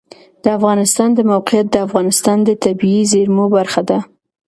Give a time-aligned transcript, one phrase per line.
[0.43, 3.99] د افغانستان د موقعیت د افغانستان د طبیعي زیرمو برخه ده.